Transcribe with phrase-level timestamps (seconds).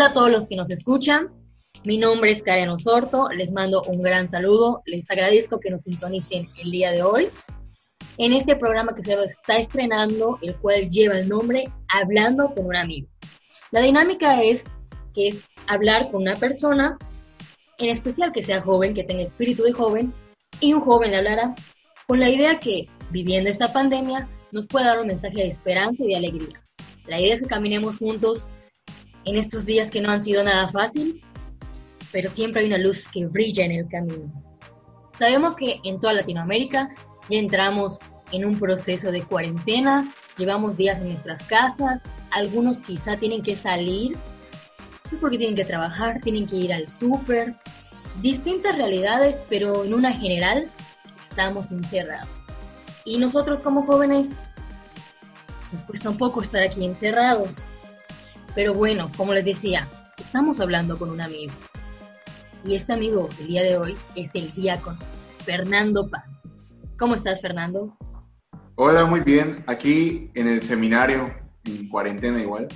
[0.00, 1.28] Hola a todos los que nos escuchan.
[1.84, 3.28] Mi nombre es Karen Osorto.
[3.28, 4.80] Les mando un gran saludo.
[4.86, 7.28] Les agradezco que nos sintonicen el día de hoy
[8.16, 12.76] en este programa que se está estrenando, el cual lleva el nombre Hablando con un
[12.76, 13.08] amigo.
[13.72, 14.64] La dinámica es
[15.14, 16.96] que es hablar con una persona,
[17.76, 20.14] en especial que sea joven, que tenga espíritu de joven,
[20.60, 21.54] y un joven le hablará
[22.06, 26.08] con la idea que, viviendo esta pandemia, nos pueda dar un mensaje de esperanza y
[26.08, 26.64] de alegría.
[27.06, 28.48] La idea es que caminemos juntos
[29.24, 31.22] en estos días que no han sido nada fácil,
[32.12, 34.32] pero siempre hay una luz que brilla en el camino.
[35.12, 36.88] Sabemos que en toda Latinoamérica
[37.28, 37.98] ya entramos
[38.32, 44.16] en un proceso de cuarentena, llevamos días en nuestras casas, algunos quizá tienen que salir,
[45.08, 47.54] pues porque tienen que trabajar, tienen que ir al súper,
[48.22, 50.68] distintas realidades, pero en una general
[51.22, 52.28] estamos encerrados.
[53.04, 54.40] Y nosotros como jóvenes
[55.72, 57.68] nos cuesta un poco estar aquí encerrados.
[58.54, 59.86] Pero bueno, como les decía,
[60.18, 61.52] estamos hablando con un amigo.
[62.64, 64.98] Y este amigo el día de hoy es el diácono
[65.44, 66.24] Fernando Pan.
[66.98, 67.96] ¿Cómo estás, Fernando?
[68.74, 69.64] Hola, muy bien.
[69.66, 71.32] Aquí en el seminario,
[71.64, 72.68] en cuarentena igual.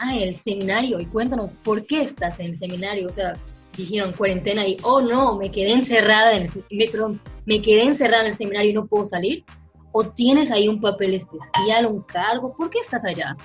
[0.00, 0.98] Ah, el seminario.
[0.98, 3.08] Y cuéntanos, ¿por qué estás en el seminario?
[3.08, 3.34] O sea,
[3.76, 8.32] dijeron cuarentena y, oh no, me quedé encerrada en el, perdón, me quedé encerrada en
[8.32, 9.44] el seminario y no puedo salir.
[9.92, 12.54] ¿O tienes ahí un papel especial, un cargo?
[12.56, 13.36] ¿Por qué estás allá?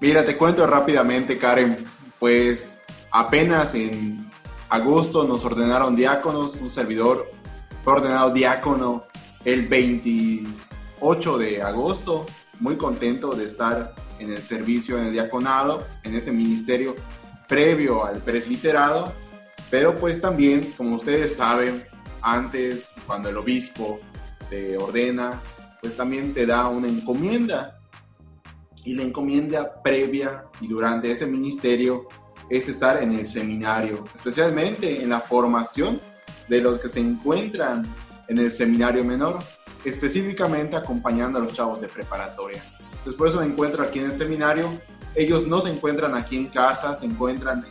[0.00, 1.84] Mira, te cuento rápidamente, Karen.
[2.18, 2.78] Pues
[3.10, 4.30] apenas en
[4.68, 7.30] agosto nos ordenaron diáconos, un servidor
[7.84, 9.04] fue ordenado diácono
[9.44, 12.26] el 28 de agosto.
[12.60, 16.94] Muy contento de estar en el servicio, en el diaconado, en este ministerio
[17.48, 19.12] previo al presbiterado.
[19.70, 21.84] Pero pues también, como ustedes saben,
[22.22, 24.00] antes, cuando el obispo
[24.48, 25.40] te ordena,
[25.80, 27.79] pues también te da una encomienda.
[28.90, 32.08] Y la encomienda previa y durante ese ministerio
[32.48, 36.00] es estar en el seminario, especialmente en la formación
[36.48, 37.86] de los que se encuentran
[38.26, 39.38] en el seminario menor,
[39.84, 42.64] específicamente acompañando a los chavos de preparatoria.
[42.90, 44.68] Entonces por eso me encuentro aquí en el seminario.
[45.14, 47.64] Ellos no se encuentran aquí en casa, se encuentran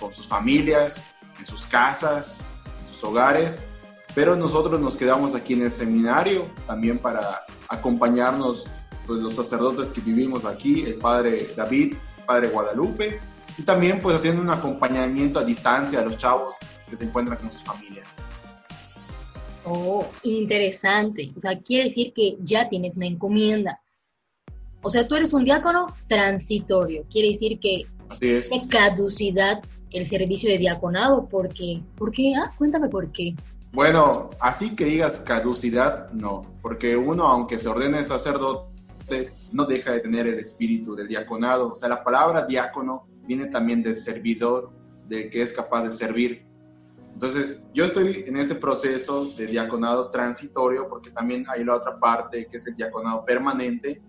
[0.00, 1.06] con sus familias,
[1.38, 2.40] en sus casas,
[2.80, 3.62] en sus hogares,
[4.16, 8.68] pero nosotros nos quedamos aquí en el seminario también para acompañarnos
[9.06, 13.20] pues, los sacerdotes que vivimos aquí, el padre David, el padre Guadalupe,
[13.58, 16.56] y también pues haciendo un acompañamiento a distancia a los chavos
[16.88, 18.24] que se encuentran con sus familias.
[19.64, 21.32] Oh, interesante.
[21.36, 23.80] O sea, quiere decir que ya tienes una encomienda.
[24.82, 27.04] O sea, tú eres un diácono transitorio.
[27.10, 28.50] Quiere decir que Así es.
[28.68, 31.28] caducidad el servicio de diaconado.
[31.28, 31.80] ¿Por qué?
[31.96, 32.32] ¿Por qué?
[32.34, 33.34] Ah, cuéntame por qué.
[33.72, 36.42] Bueno, así que digas caducidad, no.
[36.60, 38.71] Porque uno, aunque se ordene sacerdote,
[39.52, 41.72] no deja de tener el espíritu del diaconado.
[41.72, 44.70] O sea, la palabra diácono viene también del servidor,
[45.08, 46.46] del que es capaz de servir.
[47.12, 52.46] Entonces, yo estoy en ese proceso de diaconado transitorio, porque también hay la otra parte,
[52.50, 54.02] que es el diaconado permanente,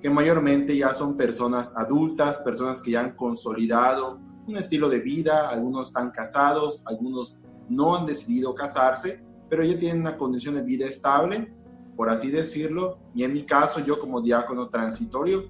[0.00, 5.50] que mayormente ya son personas adultas, personas que ya han consolidado un estilo de vida,
[5.50, 7.36] algunos están casados, algunos
[7.68, 11.52] no han decidido casarse, pero ya tienen una condición de vida estable,
[11.98, 15.46] por así decirlo, y en mi caso, yo como diácono transitorio,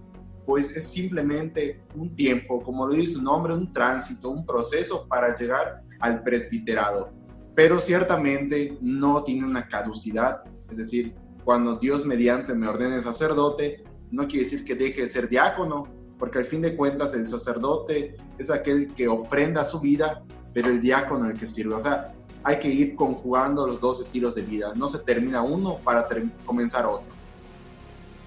[0.47, 5.37] pues es simplemente un tiempo, como lo dice su nombre, un tránsito, un proceso para
[5.37, 7.13] llegar al presbiterado.
[7.55, 11.15] Pero ciertamente no tiene una caducidad, es decir,
[11.45, 15.83] cuando Dios mediante me ordene sacerdote, no quiere decir que deje de ser diácono,
[16.19, 20.25] porque al fin de cuentas el sacerdote es aquel que ofrenda su vida,
[20.55, 21.75] pero el diácono el que sirve.
[21.75, 25.79] O sea, hay que ir conjugando los dos estilos de vida, no se termina uno
[25.85, 26.07] para
[26.45, 27.19] comenzar otro.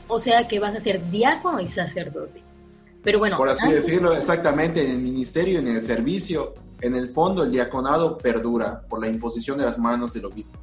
[0.07, 2.43] O sea que vas a ser diácono y sacerdote.
[3.03, 3.37] Pero bueno.
[3.37, 8.17] Por así decirlo, exactamente, en el ministerio, en el servicio, en el fondo el diaconado
[8.17, 10.59] perdura por la imposición de las manos del obispo.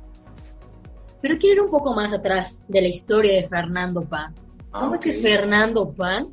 [1.21, 4.35] Pero quiero ir un poco más atrás de la historia de Fernando Pan.
[4.73, 6.29] Ah, ¿Cómo es que Fernando Pan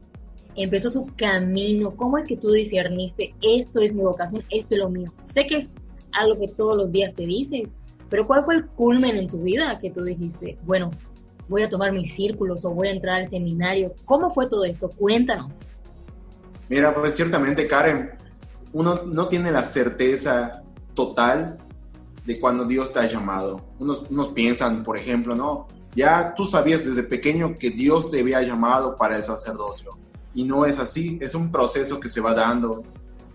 [0.55, 1.95] empezó su camino?
[1.95, 5.11] ¿Cómo es que tú discerniste, esto es mi vocación, esto es lo mío?
[5.25, 5.75] Sé que es
[6.19, 7.71] algo que todos los días te dicen,
[8.09, 10.91] pero ¿cuál fue el culmen en tu vida que tú dijiste, bueno,
[11.47, 13.93] voy a tomar mis círculos o voy a entrar al seminario.
[14.05, 14.89] ¿Cómo fue todo esto?
[14.89, 15.51] Cuéntanos.
[16.69, 18.11] Mira, pues ciertamente, Karen,
[18.73, 20.63] uno no tiene la certeza
[20.93, 21.57] total
[22.25, 23.61] de cuando Dios te ha llamado.
[23.79, 28.41] Unos, unos piensan, por ejemplo, no, ya tú sabías desde pequeño que Dios te había
[28.41, 29.91] llamado para el sacerdocio.
[30.33, 32.83] Y no es así, es un proceso que se va dando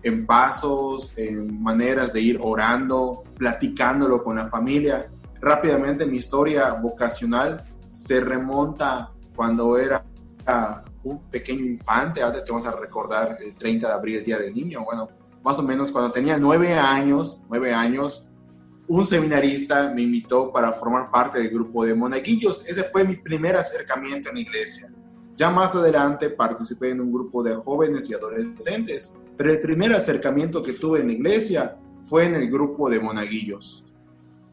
[0.03, 5.09] en pasos, en maneras de ir orando, platicándolo con la familia.
[5.39, 10.03] Rápidamente mi historia vocacional se remonta cuando era
[11.03, 14.53] un pequeño infante, ahora te vamos a recordar el 30 de abril, el Día del
[14.53, 15.07] Niño, bueno,
[15.43, 18.29] más o menos cuando tenía nueve años, nueve años,
[18.87, 22.65] un seminarista me invitó para formar parte del grupo de monaguillos.
[22.67, 24.91] Ese fue mi primer acercamiento en la iglesia.
[25.37, 30.61] Ya más adelante participé en un grupo de jóvenes y adolescentes, pero el primer acercamiento
[30.61, 33.83] que tuve en la iglesia fue en el grupo de monaguillos.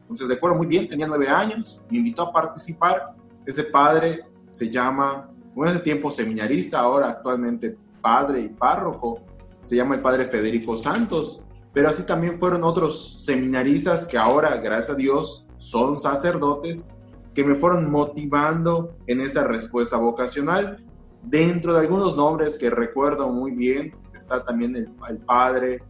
[0.01, 3.13] Entonces recuerdo muy bien, tenía nueve años, me invitó a participar.
[3.45, 9.21] Ese padre se llama, bueno, ese tiempo seminarista, ahora actualmente padre y párroco,
[9.61, 14.89] se llama el padre Federico Santos pero así también fueron otros seminaristas que ahora, gracias
[14.89, 16.89] a Dios, son sacerdotes,
[17.35, 20.83] que me fueron motivando en esta respuesta vocacional.
[21.21, 25.81] Dentro de algunos nombres que recuerdo muy bien, está también el, padre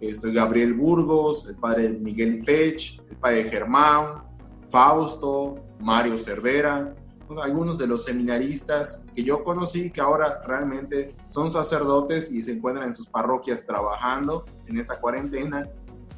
[0.00, 4.24] estoy Gabriel Burgos, el padre Miguel Pech, el padre Germán,
[4.68, 6.94] Fausto, Mario Cervera,
[7.42, 12.88] algunos de los seminaristas que yo conocí que ahora realmente son sacerdotes y se encuentran
[12.88, 15.68] en sus parroquias trabajando en esta cuarentena.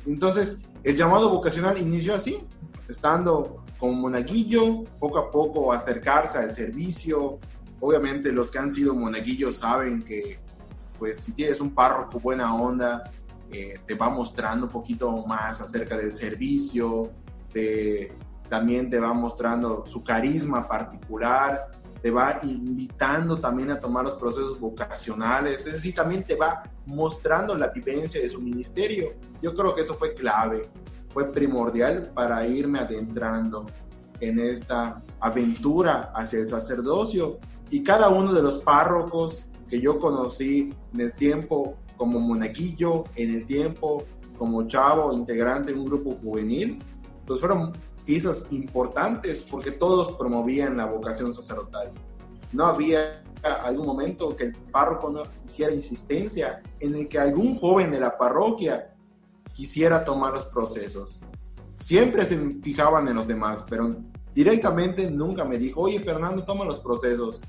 [0.07, 2.39] Entonces, el llamado vocacional inició así,
[2.89, 7.39] estando como monaguillo, poco a poco acercarse al servicio.
[7.81, 10.39] Obviamente los que han sido monaguillos saben que
[10.99, 13.11] pues si tienes un párroco buena onda,
[13.51, 17.11] eh, te va mostrando un poquito más acerca del servicio,
[17.53, 18.13] de
[18.49, 21.71] también te va mostrando su carisma particular,
[22.03, 27.55] te va invitando también a tomar los procesos vocacionales, es decir, también te va mostrando
[27.57, 29.15] la vivencia de su ministerio.
[29.43, 30.69] Yo creo que eso fue clave,
[31.09, 33.67] fue primordial para irme adentrando
[34.21, 37.39] en esta aventura hacia el sacerdocio.
[37.71, 43.35] Y cada uno de los párrocos que yo conocí en el tiempo como monaguillo, en
[43.35, 44.05] el tiempo
[44.39, 46.79] como chavo, integrante de un grupo juvenil,
[47.27, 47.73] pues fueron
[48.05, 51.93] piezas importantes porque todos promovían la vocación sacerdotal.
[52.53, 57.91] No había algún momento que el párroco no hiciera insistencia en el que algún joven
[57.91, 58.95] de la parroquia
[59.53, 61.23] quisiera tomar los procesos.
[61.81, 63.95] Siempre se fijaban en los demás, pero
[64.35, 67.43] directamente nunca me dijo, oye Fernando, toma los procesos.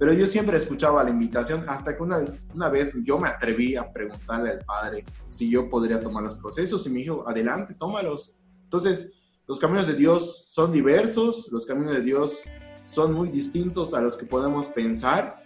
[0.00, 2.24] Pero yo siempre escuchaba la invitación hasta que una,
[2.54, 6.86] una vez yo me atreví a preguntarle al padre si yo podría tomar los procesos
[6.86, 8.38] y me dijo, adelante, tómalos.
[8.64, 9.12] Entonces,
[9.46, 12.44] los caminos de Dios son diversos, los caminos de Dios
[12.86, 15.42] son muy distintos a los que podemos pensar,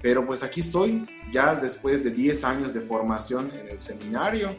[0.00, 4.54] pero pues aquí estoy, ya después de 10 años de formación en el seminario,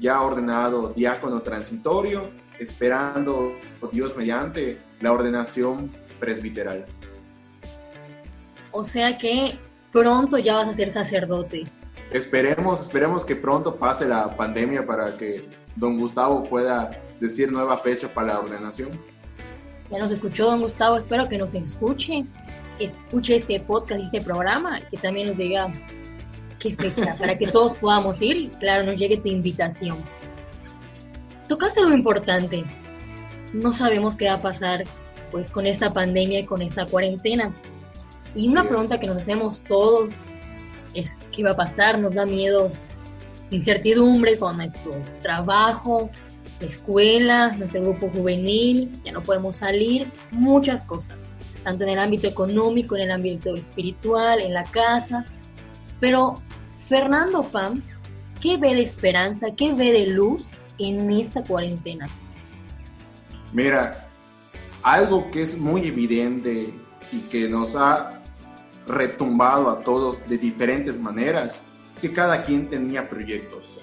[0.00, 3.52] ya ordenado diácono transitorio, esperando
[3.92, 6.86] Dios mediante la ordenación presbiteral.
[8.78, 9.58] O sea que
[9.90, 11.64] pronto ya vas a ser sacerdote.
[12.12, 15.44] Esperemos, esperemos que pronto pase la pandemia para que
[15.74, 18.90] don Gustavo pueda decir nueva fecha para la ordenación.
[19.90, 22.24] Ya nos escuchó don Gustavo, espero que nos escuche,
[22.78, 25.72] escuche este podcast, este programa, que también nos diga
[26.60, 29.96] qué fecha, para que todos podamos ir y claro, nos llegue tu invitación.
[31.48, 32.64] Tocaste algo importante,
[33.52, 34.84] no sabemos qué va a pasar
[35.32, 37.52] pues con esta pandemia y con esta cuarentena.
[38.38, 40.10] Y una pregunta que nos hacemos todos
[40.94, 42.70] es qué va a pasar, nos da miedo,
[43.50, 44.92] incertidumbre con nuestro
[45.22, 46.08] trabajo,
[46.60, 51.18] la escuela, nuestro grupo juvenil, ya no podemos salir, muchas cosas,
[51.64, 55.24] tanto en el ámbito económico, en el ámbito espiritual, en la casa.
[55.98, 56.40] Pero
[56.78, 57.82] Fernando Pam,
[58.40, 62.06] ¿qué ve de esperanza, qué ve de luz en esta cuarentena?
[63.52, 64.08] Mira,
[64.84, 66.72] algo que es muy evidente
[67.10, 68.17] y que nos ha
[68.88, 71.62] retumbado a todos de diferentes maneras
[71.94, 73.80] es que cada quien tenía proyectos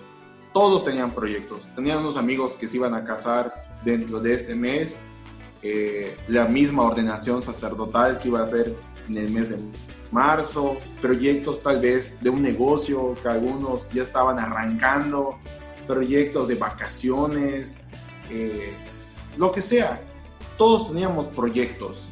[0.55, 1.67] todos tenían proyectos.
[1.75, 5.05] Tenían unos amigos que se iban a casar dentro de este mes,
[5.61, 8.73] eh, la misma ordenación sacerdotal que iba a ser
[9.09, 9.57] en el mes de
[10.13, 15.37] marzo, proyectos tal vez de un negocio que algunos ya estaban arrancando,
[15.87, 17.87] proyectos de vacaciones,
[18.29, 18.71] eh,
[19.35, 20.01] lo que sea.
[20.57, 22.07] Todos teníamos proyectos.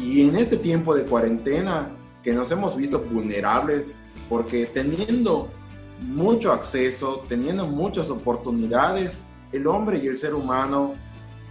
[0.00, 1.90] Y en este tiempo de cuarentena
[2.22, 3.96] que nos hemos visto vulnerables,
[4.28, 5.50] porque teniendo
[6.06, 10.94] mucho acceso, teniendo muchas oportunidades, el hombre y el ser humano,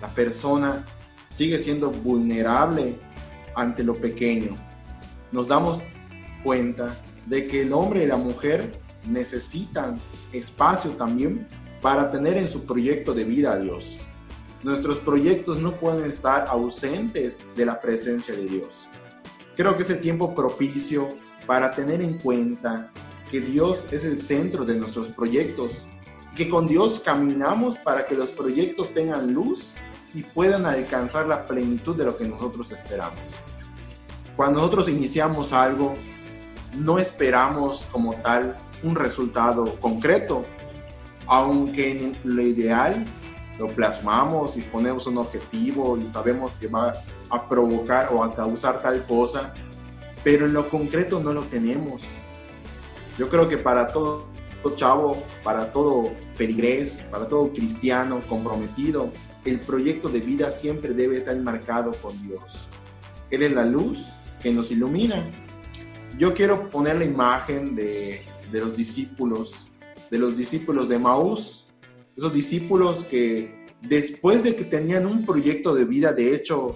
[0.01, 0.85] la persona,
[1.27, 2.97] sigue siendo vulnerable
[3.55, 4.55] ante lo pequeño.
[5.31, 5.81] Nos damos
[6.43, 6.95] cuenta
[7.27, 8.71] de que el hombre y la mujer
[9.07, 9.97] necesitan
[10.33, 11.47] espacio también
[11.81, 13.97] para tener en su proyecto de vida a Dios.
[14.63, 18.89] Nuestros proyectos no pueden estar ausentes de la presencia de Dios.
[19.55, 21.07] Creo que es el tiempo propicio
[21.47, 22.91] para tener en cuenta
[23.31, 25.85] que Dios es el centro de nuestros proyectos,
[26.35, 29.75] que con Dios caminamos para que los proyectos tengan luz
[30.13, 33.19] y puedan alcanzar la plenitud de lo que nosotros esperamos.
[34.35, 35.93] cuando nosotros iniciamos algo,
[36.77, 40.43] no esperamos como tal un resultado concreto,
[41.27, 43.05] aunque en lo ideal
[43.59, 46.93] lo plasmamos y ponemos un objetivo y sabemos que va
[47.29, 49.53] a provocar o a causar tal cosa,
[50.23, 52.03] pero en lo concreto no lo tenemos.
[53.17, 54.29] Yo creo que para todo
[54.77, 59.09] chavo, para todo perigrés, para todo cristiano comprometido,
[59.43, 62.67] el proyecto de vida siempre debe estar marcado con Dios.
[63.29, 64.07] Él es la luz
[64.41, 65.29] que nos ilumina.
[66.17, 69.67] Yo quiero poner la imagen de, de los discípulos,
[70.09, 71.68] de los discípulos de Maús,
[72.19, 76.75] esos discípulos que después de que tenían un proyecto de vida, de hecho,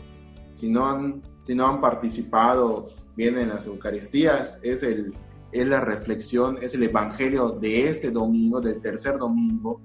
[0.53, 2.85] si no han, si no han participado
[3.17, 5.13] bien en las Eucaristías, es, el,
[5.51, 9.81] es la reflexión, es el Evangelio de este domingo, del tercer domingo.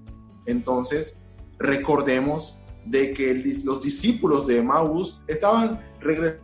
[0.47, 1.25] Entonces,
[1.59, 3.35] recordemos de que
[3.65, 6.41] los discípulos de Maús estaban regresando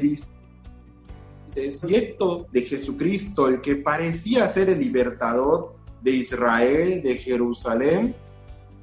[0.00, 8.14] este proyecto de Jesucristo, el que parecía ser el libertador de Israel, de Jerusalén,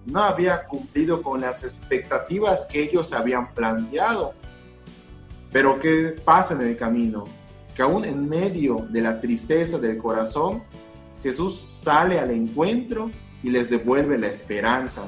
[0.06, 4.34] no había cumplido con las expectativas que ellos habían planteado.
[5.52, 7.24] Pero ¿qué pasa en el camino?
[7.76, 10.64] Que aún en medio de la tristeza del corazón,
[11.22, 15.04] Jesús sale al encuentro y les devuelve la esperanza,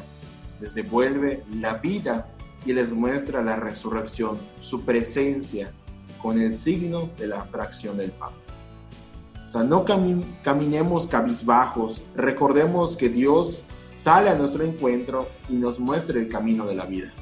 [0.62, 2.28] les devuelve la vida
[2.66, 5.72] y les muestra la resurrección, su presencia
[6.22, 8.45] con el signo de la fracción del pan
[9.64, 9.86] no
[10.44, 16.76] caminemos cabizbajos, recordemos que Dios sale a nuestro encuentro y nos muestra el camino de
[16.76, 17.14] la vida.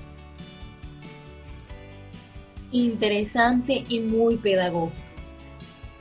[2.71, 4.97] Interesante y muy pedagógico.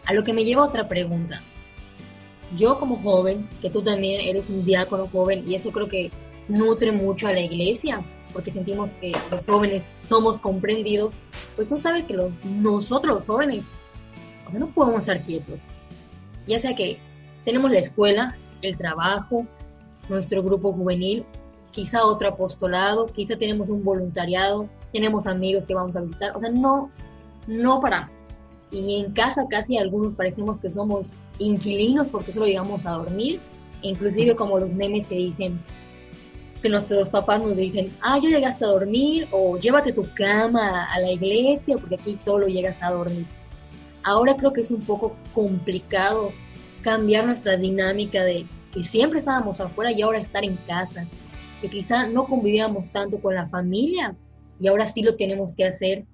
[0.07, 1.41] A lo que me lleva otra pregunta.
[2.57, 6.11] Yo como joven, que tú también eres un diácono joven, y eso creo que
[6.49, 11.21] nutre mucho a la iglesia, porque sentimos que los jóvenes somos comprendidos,
[11.57, 13.65] pues tú sabes que los, nosotros los jóvenes
[14.53, 15.69] no podemos estar quietos
[16.47, 16.99] ya sea que
[17.45, 19.47] tenemos la escuela, el trabajo,
[20.09, 21.25] nuestro grupo juvenil,
[21.71, 26.51] quizá otro apostolado, quizá tenemos un voluntariado, tenemos amigos que vamos a visitar, o sea,
[26.51, 26.91] no,
[27.47, 28.27] no paramos.
[28.71, 33.41] Y en casa casi algunos parecemos que somos inquilinos porque solo llegamos a dormir,
[33.83, 35.61] inclusive como los memes que dicen,
[36.63, 41.01] que nuestros papás nos dicen, ah, ya llegaste a dormir, o llévate tu cama a
[41.01, 43.27] la iglesia porque aquí solo llegas a dormir.
[44.05, 46.33] Ahora creo que es un poco complicado
[46.83, 51.07] cambiar nuestra dinámica de que siempre estábamos afuera y ahora estar en casa,
[51.61, 54.17] que quizá no convivíamos tanto con la familia
[54.59, 56.05] y ahora sí lo tenemos que hacer.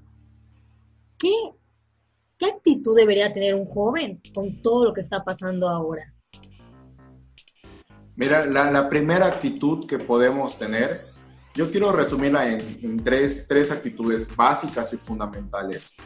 [1.16, 1.32] ¿Qué,
[2.38, 6.12] qué actitud debería tener un joven con todo lo que está pasando ahora?
[8.16, 11.06] Mira, la, primera actitud que podemos tener,
[11.54, 15.96] yo quiero resumirla en, en tres, tres actitudes básicas y fundamentales.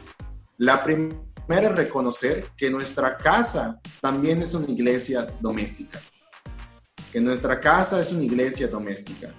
[0.57, 5.99] La primera Primero es reconocer que nuestra casa también es una iglesia doméstica.
[7.11, 9.33] Que nuestra casa es una iglesia doméstica.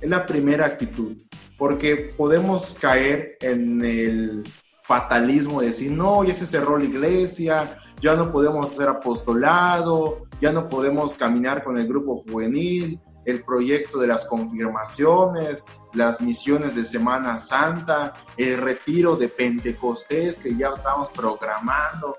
[0.00, 1.16] Es la primera actitud.
[1.58, 4.42] Porque podemos caer en el
[4.82, 10.52] fatalismo de decir, no, ya se cerró la iglesia, ya no podemos hacer apostolado, ya
[10.52, 12.98] no podemos caminar con el grupo juvenil,
[13.30, 20.56] el proyecto de las confirmaciones, las misiones de Semana Santa, el retiro de Pentecostés que
[20.56, 22.16] ya estamos programando.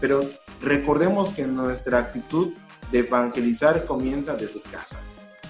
[0.00, 0.20] Pero
[0.62, 2.52] recordemos que nuestra actitud
[2.90, 4.98] de evangelizar comienza desde casa.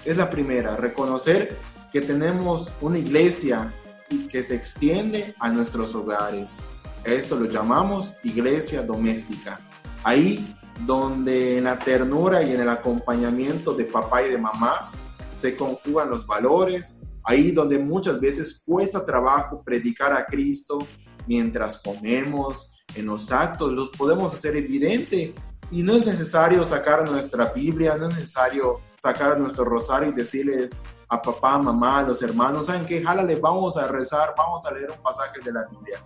[0.05, 1.57] Es la primera, reconocer
[1.93, 3.73] que tenemos una iglesia
[4.31, 6.57] que se extiende a nuestros hogares.
[7.05, 9.61] Eso lo llamamos iglesia doméstica.
[10.03, 10.57] Ahí
[10.87, 14.91] donde en la ternura y en el acompañamiento de papá y de mamá
[15.35, 20.79] se conjugan los valores, ahí donde muchas veces cuesta trabajo predicar a Cristo
[21.27, 25.35] mientras comemos, en los actos, los podemos hacer evidente
[25.71, 30.81] y no es necesario sacar nuestra Biblia, no es necesario sacar nuestro rosario y decirles
[31.09, 33.03] a papá, mamá, a los hermanos, ¿saben qué?
[33.03, 36.03] Jálale, vamos a rezar, vamos a leer un pasaje de la Biblia.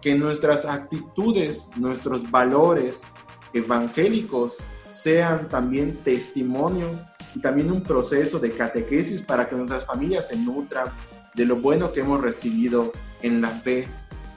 [0.00, 3.06] Que nuestras actitudes, nuestros valores,
[3.52, 6.88] evangélicos sean también testimonio
[7.34, 10.88] y también un proceso de catequesis para que nuestras familias se nutran
[11.34, 12.92] de lo bueno que hemos recibido
[13.22, 13.88] en la fe,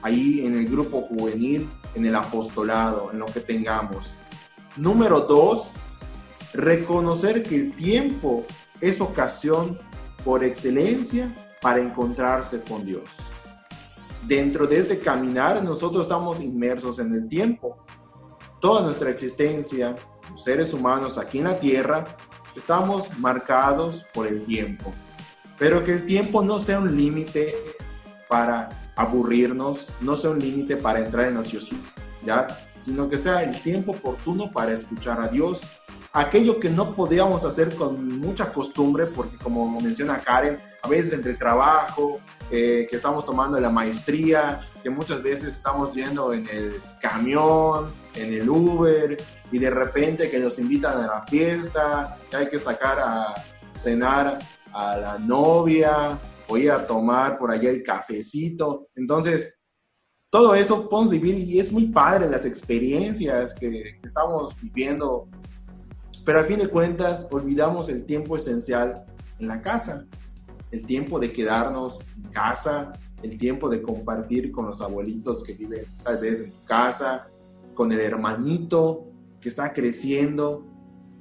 [0.02, 4.14] ahí en el grupo juvenil, en el apostolado, en lo que tengamos.
[4.76, 5.72] Número dos,
[6.54, 8.44] reconocer que el tiempo
[8.80, 9.78] es ocasión
[10.24, 11.30] por excelencia
[11.60, 13.16] para encontrarse con Dios.
[14.26, 17.84] Dentro de este caminar nosotros estamos inmersos en el tiempo
[18.66, 19.94] toda nuestra existencia,
[20.28, 22.04] los seres humanos aquí en la Tierra,
[22.56, 24.92] estamos marcados por el tiempo.
[25.56, 27.54] Pero que el tiempo no sea un límite
[28.28, 33.92] para aburrirnos no sea un límite para entrar en ociosidad, sino que sea el tiempo
[33.92, 35.60] oportuno para escuchar a Dios.
[36.12, 41.34] Aquello que no podíamos hacer con mucha costumbre, porque como menciona Karen, a veces entre
[41.34, 47.90] trabajo, eh, que estamos tomando la maestría, que muchas veces estamos yendo en el camión,
[48.14, 49.16] en el Uber,
[49.50, 53.34] y de repente que nos invitan a la fiesta, que hay que sacar a
[53.74, 54.38] cenar
[54.72, 58.88] a la novia, o ir a tomar por allá el cafecito.
[58.94, 59.60] Entonces,
[60.30, 65.28] todo eso podemos vivir y es muy padre las experiencias que, estamos viviendo,
[66.24, 69.04] pero a fin de cuentas olvidamos el tiempo esencial
[69.38, 70.06] en la casa,
[70.70, 72.92] el tiempo de quedarnos en casa,
[73.22, 77.28] el tiempo de compartir con los abuelitos que viven tal vez en casa,
[77.74, 79.06] con el hermanito
[79.40, 80.64] que está creciendo.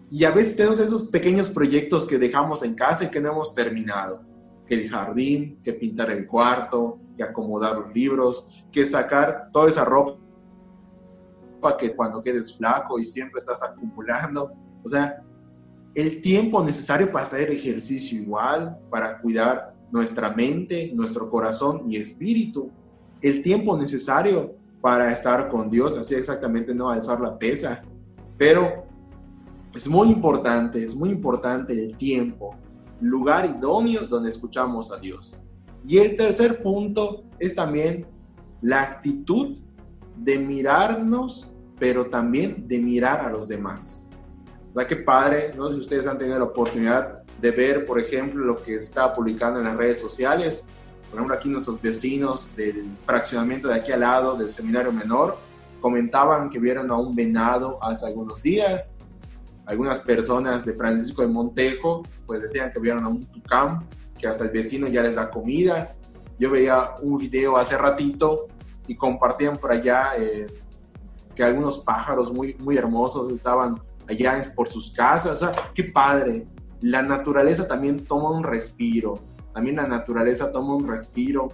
[0.09, 3.53] Y a veces tenemos esos pequeños proyectos que dejamos en casa y que no hemos
[3.53, 4.23] terminado
[4.67, 10.17] el jardín, que pintar el cuarto, que acomodar los libros, que sacar toda esa ropa
[11.79, 14.51] que cuando quedes flaco y siempre estás acumulando.
[14.83, 15.23] O sea,
[15.95, 22.69] el tiempo necesario para hacer ejercicio igual, para cuidar nuestra mente, nuestro corazón y espíritu.
[23.21, 27.81] El tiempo necesario para estar con Dios, así exactamente no alzar la pesa.
[28.37, 28.85] Pero
[29.73, 32.55] es muy importante, es muy importante el tiempo
[33.01, 35.41] lugar idóneo donde escuchamos a Dios.
[35.87, 38.05] Y el tercer punto es también
[38.61, 39.59] la actitud
[40.17, 44.04] de mirarnos, pero también de mirar a los demás.
[44.75, 47.97] O sea, que padre, no sé si ustedes han tenido la oportunidad de ver, por
[47.97, 50.67] ejemplo, lo que está publicando en las redes sociales.
[51.09, 55.37] Por ejemplo, aquí nuestros vecinos del fraccionamiento de aquí al lado del seminario menor
[55.79, 58.97] comentaban que vieron a un venado hace algunos días
[59.65, 64.43] algunas personas de Francisco de Montejo, pues decían que vieron a un tucán, que hasta
[64.43, 65.95] el vecino ya les da comida.
[66.37, 68.47] Yo veía un video hace ratito
[68.87, 70.45] y compartían por allá eh,
[71.33, 75.41] que algunos pájaros muy, muy hermosos estaban allá por sus casas.
[75.41, 76.47] O sea, qué padre.
[76.81, 79.19] La naturaleza también toma un respiro.
[79.53, 81.47] También la naturaleza toma un respiro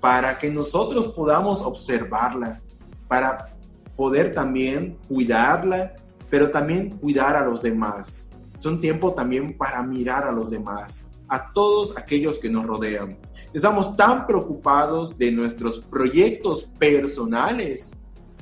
[0.00, 2.60] para que nosotros podamos observarla,
[3.08, 3.56] para
[3.96, 5.94] poder también cuidarla
[6.30, 8.30] pero también cuidar a los demás.
[8.56, 13.18] Es un tiempo también para mirar a los demás, a todos aquellos que nos rodean.
[13.52, 17.92] Estamos tan preocupados de nuestros proyectos personales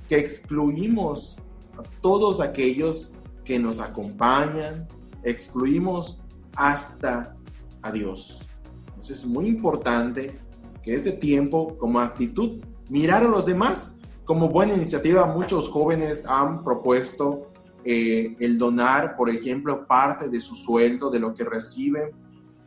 [0.08, 1.38] que excluimos
[1.76, 3.12] a todos aquellos
[3.44, 4.86] que nos acompañan,
[5.22, 6.22] excluimos
[6.56, 7.36] hasta
[7.82, 8.46] a Dios.
[8.86, 10.34] Entonces es muy importante
[10.82, 13.98] que este tiempo como actitud, mirar a los demás.
[14.24, 17.50] Como buena iniciativa, muchos jóvenes han propuesto
[17.84, 22.10] eh, el donar, por ejemplo, parte de su sueldo, de lo que reciben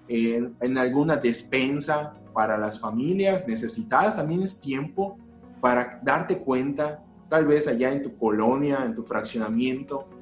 [0.08, 4.16] en, alguna despensa para las familias necesitadas.
[4.16, 5.18] También es tiempo
[5.60, 10.17] para darte cuenta, tal vez allá en tu colonia, en tu fraccionamiento, en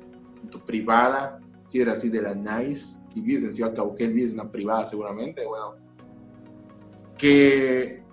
[0.49, 4.37] tu privada, si eres así de la nice, si vives en Ciudad Cauquel, vives en
[4.37, 5.75] la privada seguramente, bueno,
[7.17, 8.03] que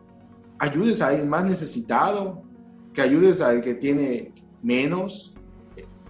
[0.58, 2.42] ayudes a alguien más necesitado,
[2.92, 5.34] que ayudes al que tiene menos,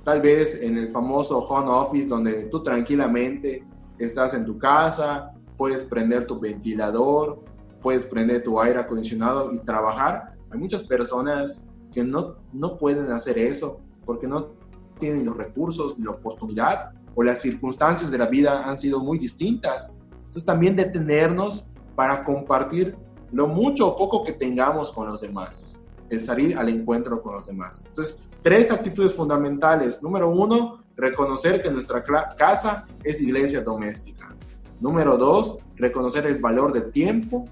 [0.04, 3.64] tal vez en el famoso home office donde tú tranquilamente
[3.98, 7.42] estás en tu casa, puedes prender tu ventilador,
[7.80, 10.34] puedes prender tu aire acondicionado y trabajar.
[10.50, 14.54] Hay muchas personas que no, no pueden hacer eso porque no
[15.02, 19.96] tienen los recursos, la oportunidad o las circunstancias de la vida han sido muy distintas.
[20.12, 22.96] Entonces también detenernos para compartir
[23.32, 27.46] lo mucho o poco que tengamos con los demás el salir al encuentro con los
[27.46, 27.84] demás.
[27.88, 30.02] Entonces, tres actitudes fundamentales.
[30.02, 32.04] Número uno, reconocer que nuestra
[32.36, 34.36] casa es iglesia doméstica.
[34.78, 37.46] Número dos, reconocer el valor del tiempo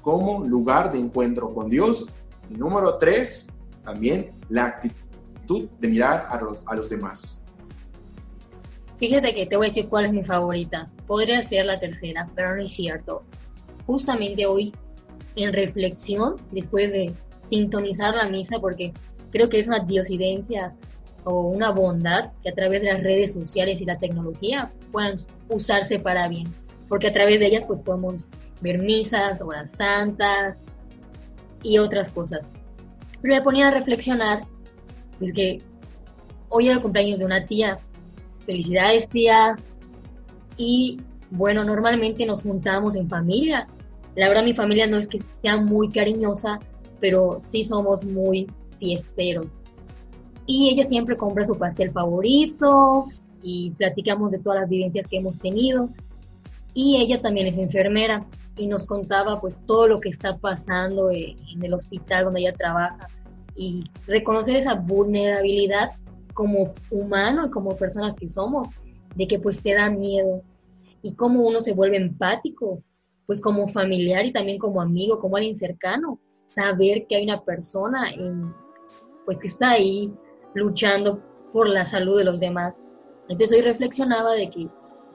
[0.00, 2.10] como lugar de encuentro con Dios.
[2.48, 3.52] Y número tres,
[3.84, 5.05] también la actitud
[5.46, 7.44] de mirar a los, a los demás.
[8.98, 10.88] Fíjate que te voy a decir cuál es mi favorita.
[11.06, 13.22] Podría ser la tercera, pero no es cierto.
[13.86, 14.72] Justamente hoy,
[15.36, 17.12] en reflexión, después de
[17.50, 18.92] sintonizar la misa porque
[19.30, 20.74] creo que es una diosidencia
[21.24, 25.16] o una bondad que a través de las redes sociales y la tecnología puedan
[25.48, 26.52] usarse para bien,
[26.88, 28.28] porque a través de ellas pues podemos
[28.60, 30.58] ver misas, horas santas
[31.62, 32.46] y otras cosas.
[33.20, 34.46] Pero me ponía a reflexionar,
[35.18, 35.60] pues que
[36.48, 37.78] hoy era el cumpleaños de una tía,
[38.44, 39.56] felicidades tía,
[40.56, 41.00] y
[41.30, 43.66] bueno, normalmente nos juntamos en familia.
[44.14, 46.60] La verdad mi familia no es que sea muy cariñosa,
[47.00, 48.46] pero sí somos muy
[48.78, 49.58] fiesteros.
[50.46, 53.06] Y ella siempre compra su pastel favorito
[53.42, 55.88] y platicamos de todas las vivencias que hemos tenido.
[56.72, 58.24] Y ella también es enfermera.
[58.58, 63.06] y nos contaba pues todo lo que está pasando en el hospital donde ella trabaja
[63.56, 65.92] y reconocer esa vulnerabilidad
[66.34, 68.68] como humano y como personas que somos,
[69.14, 70.42] de que pues te da miedo
[71.02, 72.82] y cómo uno se vuelve empático,
[73.26, 78.10] pues como familiar y también como amigo, como alguien cercano, saber que hay una persona
[78.10, 78.52] en,
[79.24, 80.12] pues que está ahí
[80.54, 82.76] luchando por la salud de los demás.
[83.28, 84.68] Entonces hoy reflexionaba de que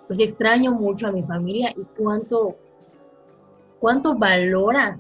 [0.08, 2.58] pues extraño mucho a mi familia y cuánto,
[3.80, 5.00] cuánto valora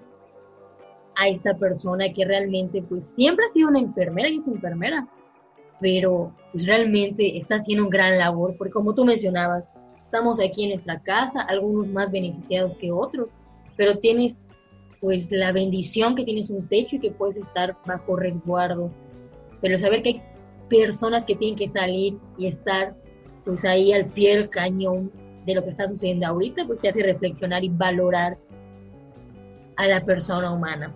[1.16, 5.08] a esta persona que realmente pues siempre ha sido una enfermera y es enfermera,
[5.80, 9.66] pero pues realmente está haciendo un gran labor, porque como tú mencionabas,
[10.06, 13.30] estamos aquí en nuestra casa, algunos más beneficiados que otros,
[13.76, 14.40] pero tienes
[15.00, 18.92] pues la bendición que tienes un techo y que puedes estar bajo resguardo,
[19.60, 20.22] pero saber que hay
[20.70, 22.96] personas que tienen que salir y estar
[23.44, 25.12] pues ahí al pie del cañón
[25.46, 28.38] de lo que está sucediendo ahorita, pues te hace reflexionar y valorar
[29.78, 30.94] a la persona humana.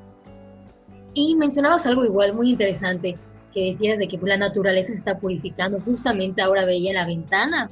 [1.16, 3.16] Y mencionabas algo igual muy interesante,
[3.54, 5.80] que decías de que la naturaleza está purificando.
[5.80, 7.72] Justamente ahora veía en la ventana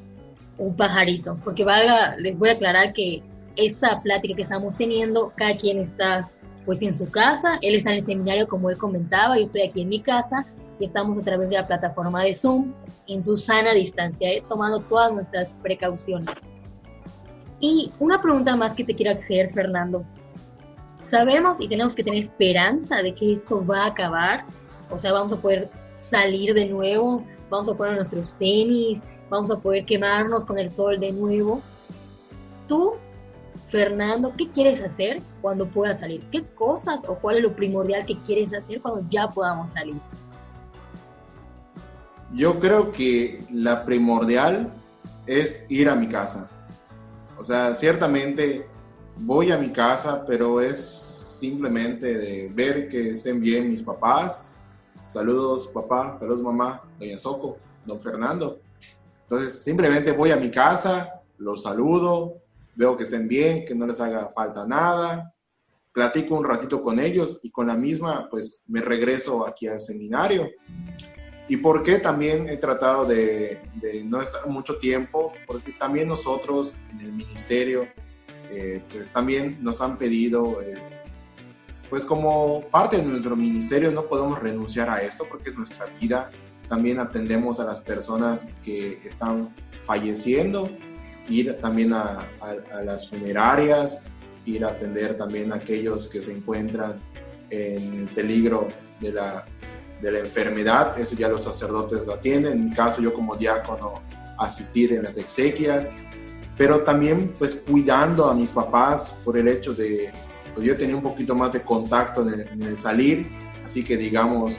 [0.58, 3.22] un pajarito, porque valga, les voy a aclarar que
[3.56, 6.30] esta plática que estamos teniendo, cada quien está
[6.66, 9.82] pues en su casa, él está en el seminario como él comentaba, yo estoy aquí
[9.82, 10.46] en mi casa
[10.80, 12.74] y estamos a través de la plataforma de Zoom
[13.08, 14.44] en su sana distancia, ¿eh?
[14.48, 16.30] tomando todas nuestras precauciones.
[17.60, 20.06] Y una pregunta más que te quiero hacer, Fernando.
[21.04, 24.46] Sabemos y tenemos que tener esperanza de que esto va a acabar,
[24.90, 29.60] o sea, vamos a poder salir de nuevo, vamos a poner nuestros tenis, vamos a
[29.60, 31.62] poder quemarnos con el sol de nuevo.
[32.68, 32.94] Tú,
[33.68, 36.22] Fernando, ¿qué quieres hacer cuando puedas salir?
[36.32, 39.96] ¿Qué cosas o cuál es lo primordial que quieres hacer cuando ya podamos salir?
[42.34, 44.72] Yo creo que la primordial
[45.28, 46.50] es ir a mi casa.
[47.38, 48.68] O sea, ciertamente
[49.18, 50.80] voy a mi casa, pero es
[51.40, 54.56] simplemente de ver que estén bien mis papás.
[55.04, 58.60] Saludos papá, saludos mamá, doña Soco, don Fernando.
[59.22, 62.42] Entonces, simplemente voy a mi casa, los saludo,
[62.76, 65.34] veo que estén bien, que no les haga falta nada,
[65.92, 70.50] platico un ratito con ellos y con la misma, pues me regreso aquí al seminario.
[71.48, 73.62] ¿Y por qué también he tratado de,
[74.06, 75.34] no estar mucho tiempo?
[75.46, 77.88] Porque también nosotros en el ministerio,
[78.52, 80.78] eh, pues también nos han pedido, eh,
[81.90, 86.30] pues como parte de nuestro ministerio no podemos renunciar a esto porque es nuestra vida.
[86.70, 89.54] También atendemos a las personas que están
[89.84, 90.70] falleciendo,
[91.30, 94.06] ir también a, a las funerarias,
[94.46, 96.96] ir a atender también a aquellos que se encuentran
[97.50, 98.68] en peligro
[99.00, 99.46] de la
[100.04, 103.94] de la enfermedad, eso ya los sacerdotes lo atienden, en mi caso yo como diácono
[104.38, 105.94] asistir en las exequias,
[106.58, 110.12] pero también pues cuidando a mis papás por el hecho de,
[110.54, 113.30] pues yo tenía un poquito más de contacto en el, salir,
[113.66, 114.56] así que digamos,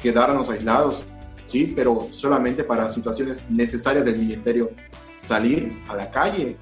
[0.00, 1.06] quedarnos aislados,
[1.46, 4.70] sí, pero solamente para situaciones necesarias del ministerio,
[5.18, 6.56] salir a la calle.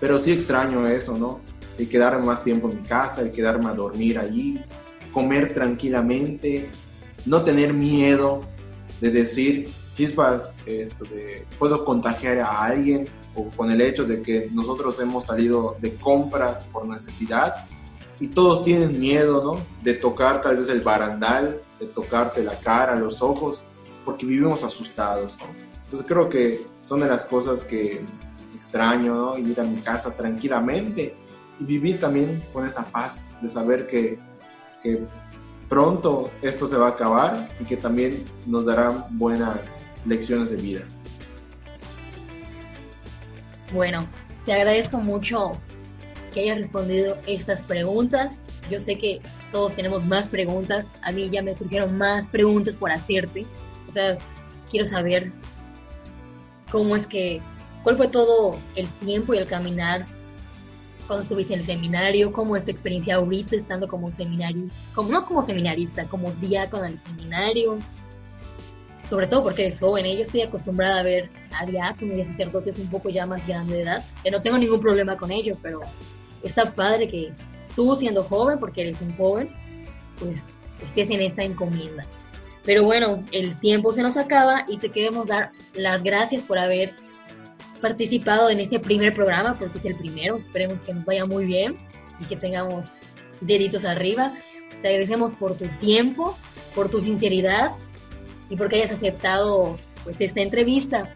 [0.00, 1.40] Pero sí extraño eso, ¿no?
[1.78, 4.60] El quedarme más tiempo en mi casa, el quedarme a dormir allí,
[5.12, 6.68] comer tranquilamente,
[7.26, 8.42] no tener miedo
[9.00, 14.48] de decir, chispas, esto de, puedo contagiar a alguien o con el hecho de que
[14.52, 17.66] nosotros hemos salido de compras por necesidad
[18.20, 19.60] y todos tienen miedo, ¿no?
[19.82, 23.64] De tocar tal vez el barandal, de tocarse la cara, los ojos,
[24.04, 25.46] porque vivimos asustados, ¿no?
[25.84, 28.02] Entonces creo que son de las cosas que
[28.54, 29.38] extraño, ¿no?
[29.38, 31.14] Ir a mi casa tranquilamente
[31.58, 34.18] y vivir también con esta paz de saber que,
[34.82, 35.06] que
[35.68, 40.80] pronto esto se va a acabar y que también nos darán buenas lecciones de vida.
[43.72, 44.06] Bueno,
[44.46, 45.52] te agradezco mucho
[46.32, 48.40] que hayas respondido estas preguntas.
[48.70, 49.20] Yo sé que
[49.52, 50.86] todos tenemos más preguntas.
[51.02, 53.46] A mí ya me surgieron más preguntas por hacerte.
[53.88, 54.18] O sea,
[54.70, 55.32] quiero saber
[56.70, 57.40] cómo es que,
[57.82, 60.06] cuál fue todo el tiempo y el caminar
[61.06, 65.24] cuando estuviste en el seminario, cómo es tu experiencia ahorita estando como seminarista, como, no
[65.24, 67.78] como seminarista, como diácono en el seminario,
[69.08, 70.16] sobre todo porque eres joven, ¿eh?
[70.16, 73.74] yo estoy acostumbrada a ver a diáconos y a sacerdotes un poco ya más grande
[73.74, 75.80] de edad, que no tengo ningún problema con ello, pero
[76.42, 77.32] está padre que
[77.74, 79.50] tú siendo joven, porque eres un joven,
[80.18, 80.44] pues
[80.84, 82.04] estés en esta encomienda.
[82.64, 86.92] Pero bueno, el tiempo se nos acaba y te queremos dar las gracias por haber
[87.80, 90.36] participado en este primer programa, porque es el primero.
[90.36, 91.78] Esperemos que nos vaya muy bien
[92.20, 93.04] y que tengamos
[93.40, 94.32] deditos arriba.
[94.82, 96.36] Te agradecemos por tu tiempo,
[96.74, 97.72] por tu sinceridad
[98.50, 101.14] y porque hayas aceptado pues, esta entrevista.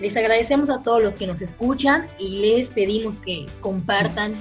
[0.00, 4.34] Les agradecemos a todos los que nos escuchan y les pedimos que compartan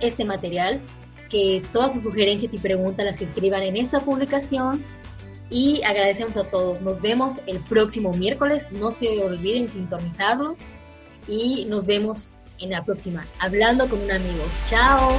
[0.00, 0.80] este material,
[1.28, 4.82] que todas sus sugerencias y preguntas las escriban en esta publicación
[5.50, 6.80] y agradecemos a todos.
[6.80, 8.66] Nos vemos el próximo miércoles.
[8.70, 10.56] No se olviden sintonizarlo
[11.26, 14.44] y nos vemos en la próxima, hablando con un amigo.
[14.68, 15.12] Chao.